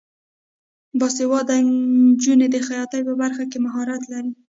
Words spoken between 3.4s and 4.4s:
کې مهارت لري.